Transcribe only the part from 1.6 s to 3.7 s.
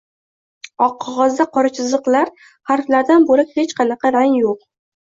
chiziqlar-harflardan bo’lak